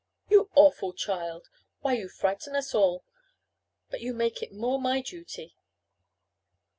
[0.31, 1.47] "You awful child.
[1.81, 3.03] Why, you'll frighten us all.
[3.91, 5.55] But you make it the more my duty.